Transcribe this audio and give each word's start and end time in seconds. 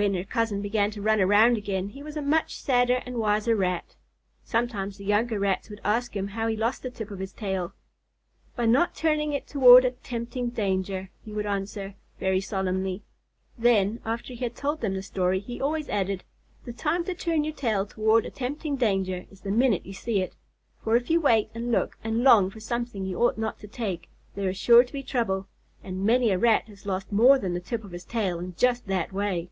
When 0.00 0.14
her 0.14 0.22
cousin 0.22 0.62
began 0.62 0.92
to 0.92 1.02
run 1.02 1.20
around 1.20 1.56
again, 1.56 1.88
he 1.88 2.04
was 2.04 2.16
a 2.16 2.22
much 2.22 2.54
sadder 2.62 3.02
and 3.04 3.18
wiser 3.18 3.56
Rat. 3.56 3.96
Sometimes 4.44 4.96
the 4.96 5.04
younger 5.04 5.40
Rats 5.40 5.68
would 5.68 5.80
ask 5.82 6.14
him 6.16 6.28
how 6.28 6.46
he 6.46 6.54
lost 6.56 6.84
the 6.84 6.90
tip 6.90 7.10
of 7.10 7.18
his 7.18 7.32
tail. 7.32 7.72
"By 8.54 8.66
not 8.66 8.94
turning 8.94 9.32
it 9.32 9.48
toward 9.48 9.84
a 9.84 9.90
tempting 9.90 10.50
danger," 10.50 11.10
he 11.24 11.32
would 11.32 11.46
answer, 11.46 11.96
very 12.20 12.40
solemnly. 12.40 13.02
Then, 13.58 13.98
after 14.04 14.34
he 14.34 14.36
had 14.44 14.54
told 14.54 14.82
them 14.82 14.94
the 14.94 15.02
story, 15.02 15.40
he 15.40 15.60
always 15.60 15.88
added, 15.88 16.22
"The 16.64 16.72
time 16.72 17.02
to 17.06 17.14
turn 17.16 17.42
your 17.42 17.54
tail 17.54 17.84
toward 17.84 18.24
a 18.24 18.30
tempting 18.30 18.76
danger 18.76 19.26
is 19.32 19.40
the 19.40 19.50
minute 19.50 19.84
you 19.84 19.94
see 19.94 20.20
it, 20.20 20.36
for 20.84 20.94
if 20.94 21.10
you 21.10 21.20
wait 21.20 21.50
and 21.56 21.72
look 21.72 21.98
and 22.04 22.22
long 22.22 22.50
for 22.50 22.60
something 22.60 23.04
you 23.04 23.20
ought 23.20 23.36
not 23.36 23.58
to 23.58 23.66
take, 23.66 24.08
there 24.36 24.48
is 24.48 24.56
sure 24.56 24.84
to 24.84 24.92
be 24.92 25.02
trouble, 25.02 25.48
and 25.82 26.06
many 26.06 26.30
a 26.30 26.38
Rat 26.38 26.68
has 26.68 26.86
lost 26.86 27.10
more 27.10 27.36
than 27.36 27.52
the 27.52 27.58
tip 27.58 27.82
of 27.82 27.90
his 27.90 28.04
tail 28.04 28.38
in 28.38 28.54
just 28.54 28.86
that 28.86 29.12
way." 29.12 29.50